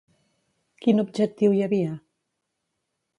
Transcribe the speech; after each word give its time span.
Quin 0.85 1.03
objectiu 1.03 1.53
hi 1.57 1.61
havia? 1.67 1.93